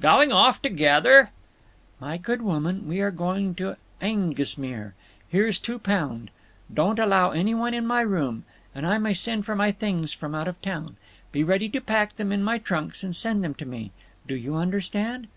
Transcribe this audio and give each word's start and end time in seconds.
"Going 0.00 0.32
off 0.32 0.60
together—" 0.60 1.30
"My 2.00 2.16
good 2.16 2.42
woman, 2.42 2.88
we 2.88 2.98
are 3.00 3.12
going 3.12 3.54
to 3.54 3.76
Aengusmere. 4.02 4.94
Here's 5.28 5.60
two 5.60 5.78
pound. 5.78 6.32
Don't 6.74 6.98
allow 6.98 7.30
any 7.30 7.54
one 7.54 7.74
in 7.74 7.86
my 7.86 8.00
room. 8.00 8.42
And 8.74 8.84
I 8.84 8.98
may 8.98 9.14
send 9.14 9.46
for 9.46 9.54
my 9.54 9.70
things 9.70 10.12
from 10.12 10.34
out 10.34 10.48
of 10.48 10.60
town. 10.62 10.96
Be 11.30 11.44
ready 11.44 11.68
to 11.68 11.80
pack 11.80 12.16
them 12.16 12.32
in 12.32 12.42
my 12.42 12.58
trunks 12.58 13.04
and 13.04 13.14
send 13.14 13.44
them 13.44 13.54
to 13.54 13.64
me. 13.66 13.92
Do 14.26 14.34
you 14.34 14.56
understand?" 14.56 15.28